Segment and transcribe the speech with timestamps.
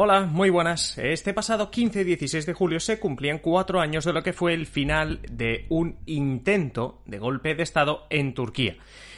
[0.00, 0.96] Hola, muy buenas.
[0.96, 4.54] Este pasado 15 y 16 de julio se cumplían cuatro años de lo que fue
[4.54, 8.76] el final de un intento de golpe de Estado en Turquía.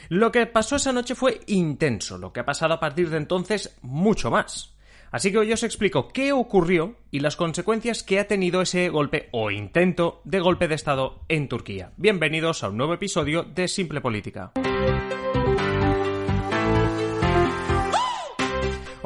[0.09, 3.77] Lo que pasó esa noche fue intenso, lo que ha pasado a partir de entonces
[3.83, 4.75] mucho más.
[5.11, 9.29] Así que hoy os explico qué ocurrió y las consecuencias que ha tenido ese golpe
[9.33, 11.91] o intento de golpe de Estado en Turquía.
[11.97, 14.51] Bienvenidos a un nuevo episodio de Simple Política.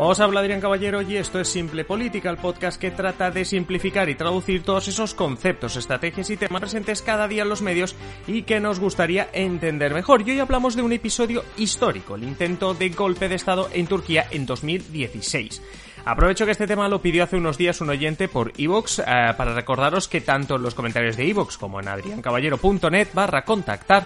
[0.08, 4.08] Os habla Adrián Caballero y esto es Simple Política, el podcast que trata de simplificar
[4.08, 7.96] y traducir todos esos conceptos, estrategias y temas presentes cada día en los medios
[8.28, 10.22] y que nos gustaría entender mejor.
[10.22, 14.28] Y hoy hablamos de un episodio histórico, el intento de golpe de Estado en Turquía
[14.30, 15.64] en 2016.
[16.06, 19.04] Aprovecho que este tema lo pidió hace unos días un oyente por Evox eh,
[19.36, 24.06] para recordaros que tanto en los comentarios de Evox como en adriancaballero.net barra contactar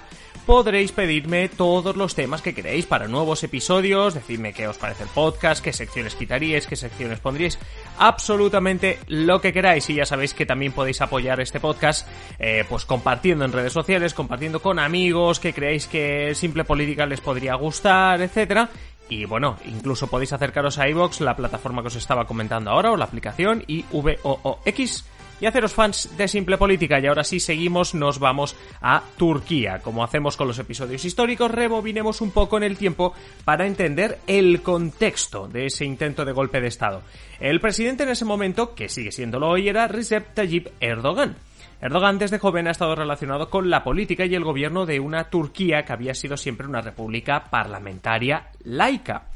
[0.50, 5.10] podréis pedirme todos los temas que queréis para nuevos episodios, decidme qué os parece el
[5.10, 7.60] podcast, qué secciones quitaríais, qué secciones pondríais,
[8.00, 9.88] absolutamente lo que queráis.
[9.92, 12.08] Y ya sabéis que también podéis apoyar este podcast
[12.40, 17.22] eh, pues compartiendo en redes sociales, compartiendo con amigos que creéis que Simple Política les
[17.22, 18.72] podría gustar, etcétera.
[19.08, 22.98] Y bueno, incluso podéis acercaros a iVoox, la plataforma que os estaba comentando ahora, o
[22.98, 25.06] la aplicación, y VOOX,
[25.40, 27.00] y haceros fans de Simple Política.
[27.00, 29.80] Y ahora sí, seguimos, nos vamos a Turquía.
[29.80, 33.14] Como hacemos con los episodios históricos, rebobinemos un poco en el tiempo
[33.46, 37.02] para entender el contexto de ese intento de golpe de Estado.
[37.40, 41.36] El presidente en ese momento, que sigue siéndolo hoy, era Recep Tayyip Erdogan.
[41.82, 45.84] Erdogan desde joven ha estado relacionado con la política y el gobierno de una Turquía
[45.86, 49.28] que había sido siempre una república parlamentaria laica.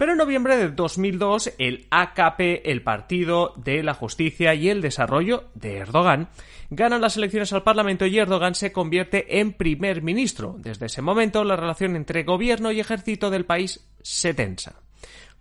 [0.00, 5.50] Pero en noviembre de 2002, el AKP, el Partido de la Justicia y el Desarrollo
[5.52, 6.30] de Erdogan,
[6.70, 10.56] ganan las elecciones al Parlamento y Erdogan se convierte en primer ministro.
[10.56, 14.80] Desde ese momento, la relación entre gobierno y ejército del país se tensa.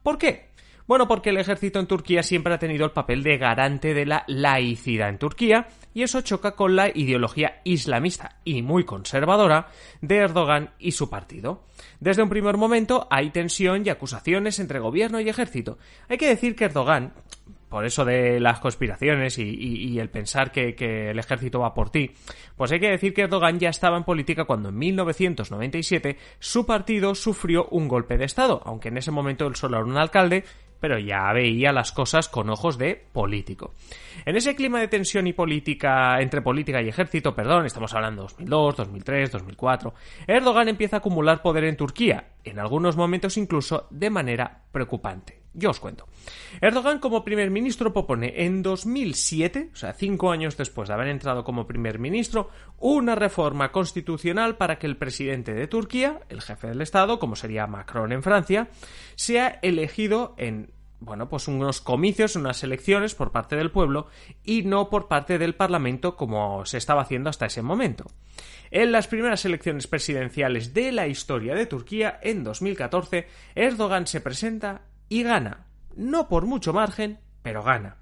[0.03, 0.48] ¿Por qué?
[0.89, 4.23] Bueno, porque el ejército en Turquía siempre ha tenido el papel de garante de la
[4.25, 9.67] laicidad en Turquía y eso choca con la ideología islamista y muy conservadora
[10.01, 11.67] de Erdogan y su partido.
[11.99, 15.77] Desde un primer momento hay tensión y acusaciones entre gobierno y ejército.
[16.07, 17.13] Hay que decir que Erdogan,
[17.69, 22.13] por eso de las conspiraciones y, el pensar que, el ejército va por ti,
[22.57, 27.13] pues hay que decir que Erdogan ya estaba en política cuando en 1997 su partido
[27.13, 30.45] sufrió un golpe de Estado, aunque en ese momento él solo era un alcalde
[30.79, 33.73] pero ya veía las cosas con ojos de político.
[34.25, 38.27] En ese clima de tensión y política entre política y ejército, perdón, estamos hablando de
[38.29, 39.93] 2002, 2003, 2004,
[40.27, 45.38] Erdogan empieza a acumular poder en Turquía, en algunos momentos incluso de manera preocupante.
[45.53, 46.07] Yo os cuento.
[46.61, 51.43] Erdogan como primer ministro propone en 2007, o sea, cinco años después de haber entrado
[51.43, 56.81] como primer ministro, una reforma constitucional para que el presidente de Turquía, el jefe del
[56.81, 58.69] Estado, como sería Macron en Francia,
[59.15, 60.71] sea elegido en
[61.01, 64.07] bueno, pues unos comicios, unas elecciones por parte del pueblo
[64.43, 68.05] y no por parte del Parlamento como se estaba haciendo hasta ese momento.
[68.71, 74.81] En las primeras elecciones presidenciales de la historia de Turquía, en 2014, Erdogan se presenta
[75.09, 75.65] y gana.
[75.95, 77.97] No por mucho margen, pero gana.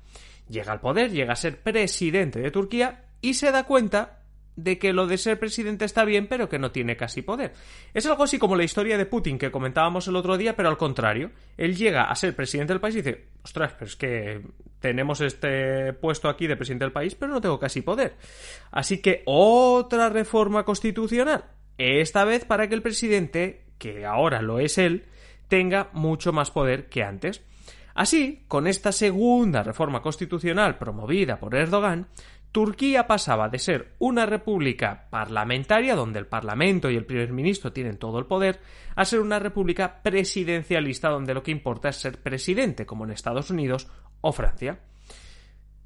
[0.49, 4.19] Llega al poder, llega a ser presidente de Turquía y se da cuenta
[4.57, 7.53] de que lo de ser presidente está bien, pero que no tiene casi poder.
[7.93, 10.77] Es algo así como la historia de Putin que comentábamos el otro día, pero al
[10.77, 11.31] contrario.
[11.57, 14.41] Él llega a ser presidente del país y dice, ostras, pero es que
[14.79, 18.15] tenemos este puesto aquí de presidente del país, pero no tengo casi poder.
[18.71, 21.45] Así que otra reforma constitucional.
[21.77, 25.05] Esta vez para que el presidente, que ahora lo es él,
[25.47, 27.43] tenga mucho más poder que antes.
[27.93, 32.07] Así, con esta segunda reforma constitucional promovida por Erdogan,
[32.51, 37.97] Turquía pasaba de ser una república parlamentaria, donde el Parlamento y el primer ministro tienen
[37.97, 38.59] todo el poder,
[38.95, 43.49] a ser una república presidencialista, donde lo que importa es ser presidente, como en Estados
[43.49, 43.87] Unidos
[44.21, 44.79] o Francia.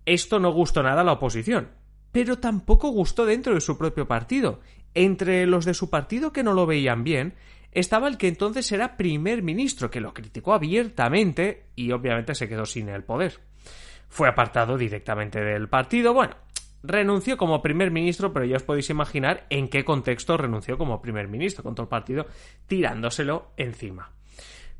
[0.06, 1.70] Esto no gustó nada a la oposición,
[2.12, 4.62] pero tampoco gustó dentro de su propio partido.
[4.94, 7.36] Entre los de su partido que no lo veían bien,
[7.72, 12.66] estaba el que entonces era primer ministro, que lo criticó abiertamente y obviamente se quedó
[12.66, 13.40] sin el poder.
[14.09, 16.14] Fue apartado directamente del partido.
[16.14, 16.35] Bueno,
[16.84, 21.28] renunció como primer ministro, pero ya os podéis imaginar en qué contexto renunció como primer
[21.28, 22.26] ministro, con todo el partido
[22.68, 24.12] tirándoselo encima.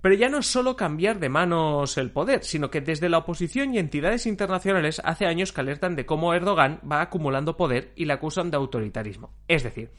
[0.02, 3.74] Pero ya no es solo cambiar de manos el poder, sino que desde la oposición
[3.74, 8.14] y entidades internacionales hace años que alertan de cómo Erdogan va acumulando poder y le
[8.14, 9.32] acusan de autoritarismo.
[9.48, 9.92] Es decir,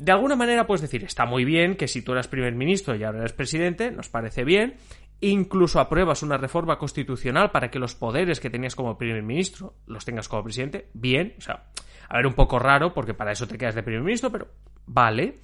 [0.00, 3.04] de alguna manera puedes decir, está muy bien que si tú eras primer ministro y
[3.04, 4.76] ahora eres presidente, nos parece bien,
[5.20, 10.06] incluso apruebas una reforma constitucional para que los poderes que tenías como primer ministro los
[10.06, 11.66] tengas como presidente, bien, o sea,
[12.08, 14.48] a ver, un poco raro porque para eso te quedas de primer ministro, pero
[14.86, 15.34] vale.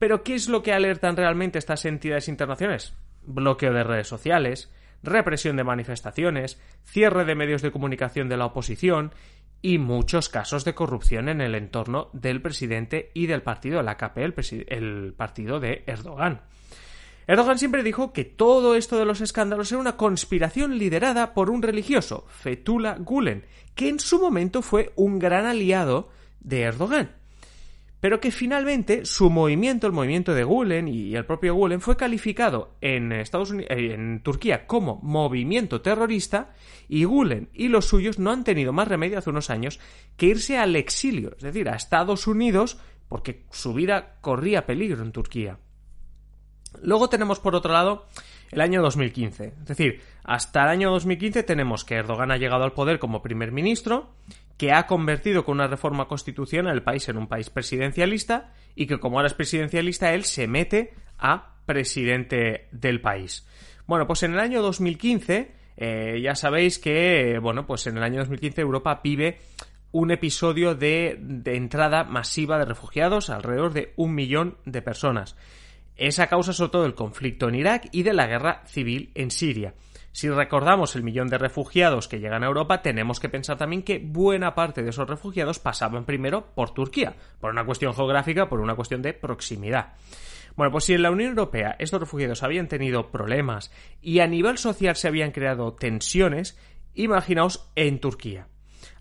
[0.00, 2.94] Pero ¿qué es lo que alertan realmente estas entidades internacionales?
[3.22, 9.12] Bloqueo de redes sociales, represión de manifestaciones, cierre de medios de comunicación de la oposición
[9.62, 14.18] y muchos casos de corrupción en el entorno del presidente y del partido, el AKP,
[14.18, 14.34] el,
[14.68, 16.42] el partido de Erdogan.
[17.28, 21.62] Erdogan siempre dijo que todo esto de los escándalos era una conspiración liderada por un
[21.62, 26.10] religioso, Fethullah Gulen, que en su momento fue un gran aliado
[26.40, 27.21] de Erdogan
[28.02, 32.74] pero que finalmente su movimiento, el movimiento de Gulen y el propio Gulen, fue calificado
[32.80, 36.52] en, Estados Unidos, eh, en Turquía como movimiento terrorista
[36.88, 39.78] y Gulen y los suyos no han tenido más remedio hace unos años
[40.16, 42.76] que irse al exilio, es decir, a Estados Unidos,
[43.08, 45.58] porque su vida corría peligro en Turquía.
[46.82, 48.08] Luego tenemos por otro lado
[48.50, 49.54] el año 2015.
[49.60, 53.52] Es decir, hasta el año 2015 tenemos que Erdogan ha llegado al poder como primer
[53.52, 54.10] ministro
[54.56, 59.00] que ha convertido con una reforma constitucional el país en un país presidencialista y que
[59.00, 63.46] como ahora es presidencialista él se mete a presidente del país.
[63.86, 68.18] Bueno, pues en el año 2015 eh, ya sabéis que, bueno, pues en el año
[68.20, 69.38] 2015 Europa vive
[69.90, 75.36] un episodio de, entrada masiva de refugiados, alrededor de un millón de personas.
[75.96, 79.74] Esa causa sobre todo del conflicto en Irak y de la guerra civil en Siria.
[80.12, 83.98] Si recordamos el millón de refugiados que llegan a Europa, tenemos que pensar también que
[83.98, 88.74] buena parte de esos refugiados pasaban primero por Turquía, por una cuestión geográfica, por una
[88.74, 89.94] cuestión de proximidad.
[90.54, 93.72] Bueno, pues si en la Unión Europea estos refugiados habían tenido problemas
[94.02, 96.58] y a nivel social se habían creado tensiones,
[96.94, 98.48] imaginaos en Turquía.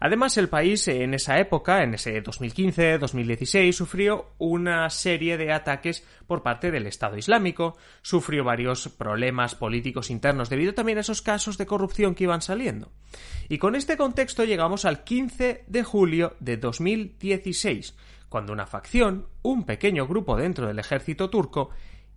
[0.04, 6.42] Además, el país en esa época, en ese 2015-2016, sufrió una serie de ataques por
[6.42, 11.68] parte del Estado Islámico, sufrió varios problemas políticos internos debido también a esos casos de
[11.68, 12.92] corrupción que iban saliendo.
[13.48, 17.96] Y con este contexto llegamos al 15 de julio de 2016,
[18.28, 21.70] cuando una facción, un pequeño grupo dentro del ejército turco,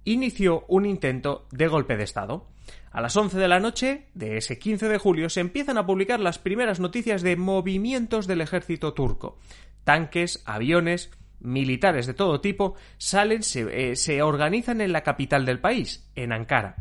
[0.04, 2.46] inició un intento de golpe de Estado.
[2.90, 6.20] A las 11 de la noche de ese 15 de julio se empiezan a publicar
[6.20, 9.38] las primeras noticias de movimientos del ejército turco.
[9.82, 11.10] Tanques, aviones,
[11.40, 16.32] militares de todo tipo salen, se, eh, se organizan en la capital del país, en
[16.32, 16.76] Ankara.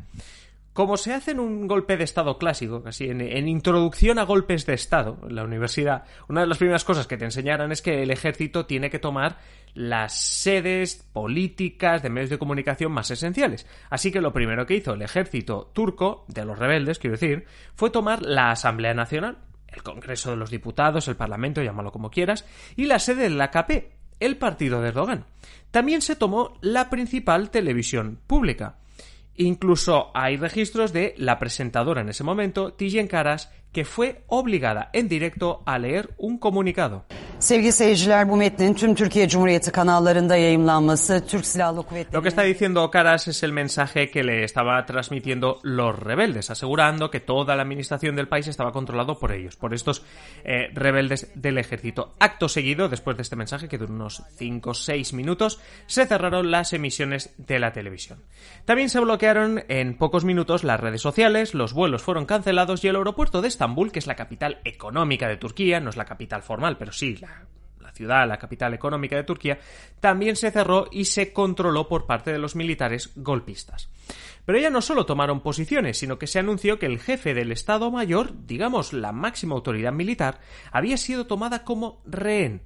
[0.73, 4.73] Como se hace en un golpe de Estado clásico, casi en, introducción a golpes de
[4.73, 8.09] Estado en la universidad, una de las primeras cosas que te enseñaran es que el
[8.09, 9.37] ejército tiene que tomar
[9.75, 13.67] las sedes políticas de medios de comunicación más esenciales.
[13.91, 17.45] Así que lo primero que hizo el ejército turco, de los rebeldes, quiero decir,
[17.75, 19.37] fue tomar la Asamblea Nacional,
[19.67, 23.91] el Congreso de los Diputados, el Parlamento, llámalo como quieras, y la sede del AKP,
[24.19, 25.25] el partido de Erdogan.
[25.69, 28.77] También se tomó la principal televisión pública.
[29.35, 35.09] Incluso hay registros de la presentadora en ese momento, Tijen Karas, que fue obligada en
[35.09, 37.05] directo a leer un comunicado.
[42.13, 47.11] Lo que está diciendo Caras es el mensaje que le estaba transmitiendo los rebeldes, asegurando
[47.11, 50.05] que toda la administración del país estaba controlado por ellos, por estos
[50.45, 52.13] eh, rebeldes del ejército.
[52.17, 56.49] Acto seguido, después de este mensaje, que duró unos 5 o 6 minutos, se cerraron
[56.49, 58.23] las emisiones de la televisión.
[58.63, 62.95] También se bloquearon en pocos minutos las redes sociales, los vuelos fueron cancelados y el
[62.95, 66.77] aeropuerto de Estambul, que es la capital económica de Turquía, no es la capital formal,
[66.77, 67.17] pero sí
[67.79, 69.59] la ciudad, la capital económica de Turquía,
[70.01, 73.89] también se cerró y se controló por parte de los militares golpistas.
[74.45, 77.89] Pero ya no solo tomaron posiciones, sino que se anunció que el jefe del Estado
[77.89, 80.39] Mayor, digamos la máxima autoridad militar,
[80.71, 82.63] había sido tomada como rehén.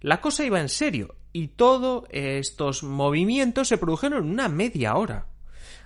[0.00, 5.26] La cosa iba en serio, y todos estos movimientos se produjeron en una media hora.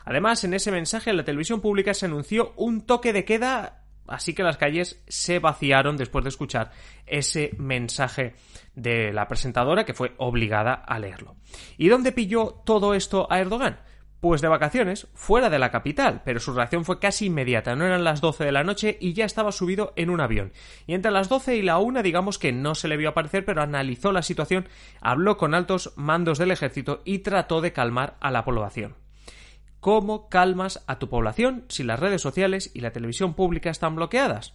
[0.04, 4.34] Además, en ese mensaje en la televisión pública se anunció un toque de queda, así
[4.34, 6.70] que las calles se vaciaron después de escuchar
[7.06, 8.34] ese mensaje
[8.74, 11.36] de la presentadora que fue obligada a leerlo.
[11.76, 13.80] ¿Y dónde pilló todo esto a Erdogan?
[14.20, 17.74] Pues de vacaciones, fuera de la capital, pero su reacción fue casi inmediata.
[17.74, 20.52] No eran las 12 de la noche y ya estaba subido en un avión.
[20.86, 23.62] Y entre las 12 y la 1, digamos que no se le vio aparecer, pero
[23.62, 24.68] analizó la situación,
[25.00, 29.01] habló con altos mandos del ejército y trató de calmar a la población.
[29.82, 34.54] ¿Cómo calmas a tu población si las redes sociales y la televisión pública están bloqueadas?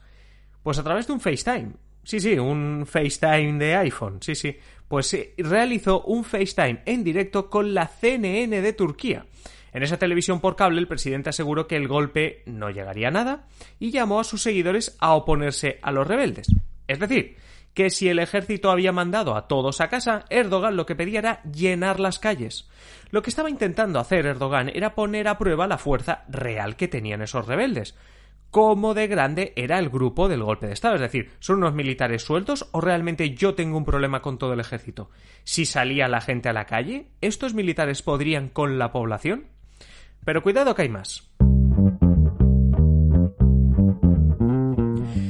[0.64, 1.74] Pues a través de un FaceTime.
[2.02, 4.56] Sí, sí, un FaceTime de iPhone, sí, sí.
[4.88, 9.26] Pues sí, realizó un FaceTime en directo con la CNN de Turquía.
[9.74, 13.50] En esa televisión por cable el presidente aseguró que el golpe no llegaría a nada
[13.80, 16.48] y llamó a sus seguidores a oponerse a los rebeldes.
[16.88, 17.36] Es decir,
[17.78, 21.44] que si el ejército había mandado a todos a casa, Erdogan lo que pedía era
[21.44, 22.68] llenar las calles.
[23.12, 27.22] Lo que estaba intentando hacer Erdogan era poner a prueba la fuerza real que tenían
[27.22, 27.96] esos rebeldes
[28.50, 30.96] cómo de grande era el grupo del golpe de Estado.
[30.96, 34.60] Es decir, ¿son unos militares sueltos o realmente yo tengo un problema con todo el
[34.60, 35.12] ejército?
[35.44, 39.46] Si salía la gente a la calle, ¿estos militares podrían con la población?
[40.26, 41.27] Pero cuidado que hay más.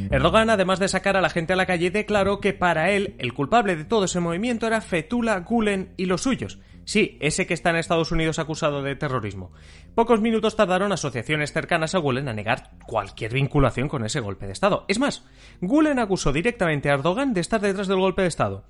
[0.10, 3.34] Erdogan, además de sacar a la gente a la calle, declaró que para él el
[3.34, 6.60] culpable de todo ese movimiento era Fethullah Gulen y los suyos.
[6.86, 9.52] Sí, ese que está en Estados Unidos acusado de terrorismo.
[9.94, 14.54] Pocos minutos tardaron asociaciones cercanas a Gulen a negar cualquier vinculación con ese golpe de
[14.54, 14.86] Estado.
[14.88, 15.26] Es más,
[15.60, 18.64] Gulen acusó directamente a Erdogan de estar detrás del golpe de Estado.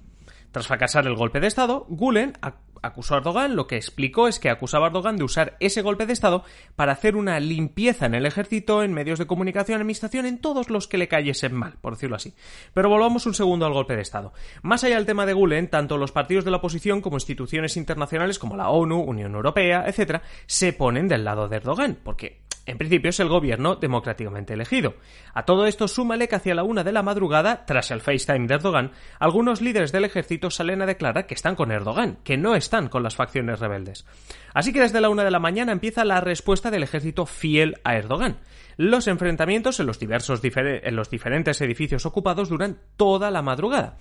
[0.51, 2.33] Tras fracasar el golpe de Estado, Gulen
[2.81, 6.05] acusó a Erdogan, lo que explicó es que acusaba a Erdogan de usar ese golpe
[6.05, 6.43] de Estado
[6.75, 10.87] para hacer una limpieza en el ejército, en medios de comunicación, administración, en todos los
[10.87, 12.33] que le cayesen mal, por decirlo así.
[12.73, 14.33] Pero volvamos un segundo al golpe de Estado.
[14.61, 18.39] Más allá del tema de Gulen, tanto los partidos de la oposición como instituciones internacionales
[18.39, 23.09] como la ONU, Unión Europea, etc., se ponen del lado de Erdogan, porque en principio
[23.09, 24.95] es el gobierno democráticamente elegido.
[25.33, 28.55] A todo esto súmale que hacia la una de la madrugada, tras el FaceTime de
[28.55, 32.89] Erdogan, algunos líderes del ejército salen a declarar que están con Erdogan, que no están
[32.89, 34.05] con las facciones rebeldes.
[34.53, 37.95] Así que desde la una de la mañana empieza la respuesta del ejército fiel a
[37.95, 38.37] Erdogan.
[38.75, 43.97] Los enfrentamientos en los, diversos en los diferentes edificios ocupados duran toda la madrugada.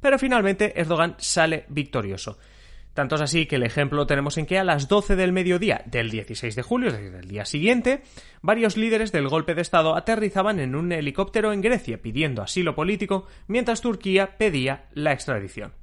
[0.00, 2.38] Pero finalmente Erdogan sale victorioso.
[2.98, 6.10] Tanto es así que el ejemplo tenemos en que a las 12 del mediodía del
[6.10, 8.02] 16 de julio, es decir, del día siguiente,
[8.42, 13.28] varios líderes del golpe de Estado aterrizaban en un helicóptero en Grecia pidiendo asilo político
[13.46, 15.74] mientras Turquía pedía la extradición.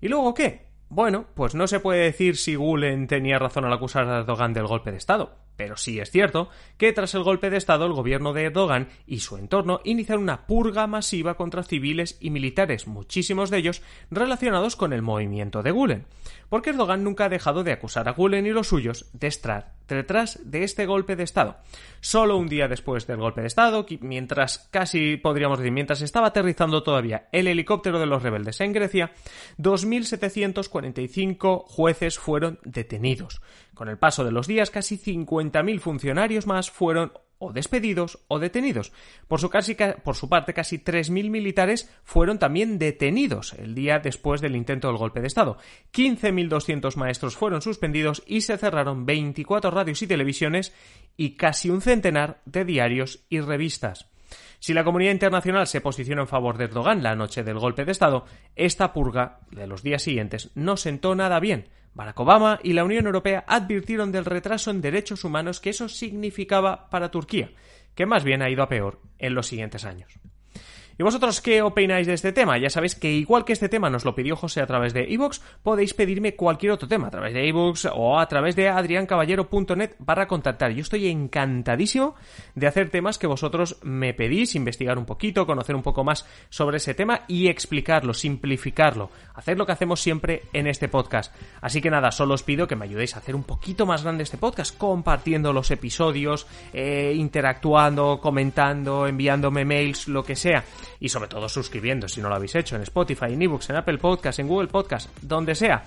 [0.00, 0.66] ¿Y luego qué?
[0.88, 4.66] Bueno, pues no se puede decir si Gulen tenía razón al acusar a Erdogan del
[4.66, 8.32] golpe de Estado, pero sí es cierto que tras el golpe de Estado el gobierno
[8.32, 13.58] de Erdogan y su entorno iniciaron una purga masiva contra civiles y militares, muchísimos de
[13.58, 16.06] ellos relacionados con el movimiento de Gulen,
[16.50, 20.38] porque Erdogan nunca ha dejado de acusar a Gulen y los suyos de estar detrás
[20.44, 21.56] de este golpe de Estado.
[22.00, 26.82] Solo un día después del golpe de Estado, mientras casi podríamos decir, mientras estaba aterrizando
[26.82, 29.12] todavía el helicóptero de los rebeldes en Grecia,
[29.58, 33.40] 2.745 jueces fueron detenidos.
[33.74, 38.92] Con el paso de los días, casi 50.000 funcionarios más fueron o despedidos o detenidos.
[39.26, 39.50] Por su,
[40.28, 45.26] parte, casi 3.000 militares fueron también detenidos el día después del intento del golpe de
[45.26, 45.56] Estado.
[45.92, 50.72] 15.200 maestros fueron suspendidos y se cerraron 24 radios y televisiones
[51.16, 54.09] y casi un centenar de diarios y revistas.
[54.58, 57.92] Si la comunidad internacional se posicionó en favor de Erdogan la noche del golpe de
[57.92, 58.24] Estado,
[58.56, 61.68] esta purga de los días siguientes no sentó nada bien.
[61.94, 66.88] Barack Obama y la Unión Europea advirtieron del retraso en derechos humanos que eso significaba
[66.88, 67.50] para Turquía,
[67.94, 70.12] que más bien ha ido a peor en los siguientes años.
[71.00, 72.58] ¿Y vosotros qué opináis de este tema?
[72.58, 75.40] Ya sabéis que igual que este tema nos lo pidió José a través de ebooks,
[75.62, 80.28] podéis pedirme cualquier otro tema a través de ebooks o a través de adriancaballero.net barra
[80.28, 80.72] contactar.
[80.72, 82.16] Yo estoy encantadísimo
[82.54, 86.76] de hacer temas que vosotros me pedís, investigar un poquito, conocer un poco más sobre
[86.76, 91.34] ese tema y explicarlo, simplificarlo, hacer lo que hacemos siempre en este podcast.
[91.62, 94.24] Así que nada, solo os pido que me ayudéis a hacer un poquito más grande
[94.24, 100.62] este podcast, compartiendo los episodios, eh, interactuando, comentando, enviándome mails, lo que sea
[100.98, 103.98] y sobre todo suscribiendo si no lo habéis hecho en Spotify, en eBooks, en Apple
[103.98, 105.84] Podcast, en Google Podcast, donde sea.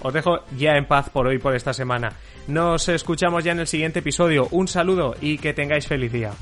[0.00, 2.12] Os dejo ya en paz por hoy, por esta semana.
[2.48, 4.48] Nos escuchamos ya en el siguiente episodio.
[4.50, 6.32] Un saludo y que tengáis feliz día.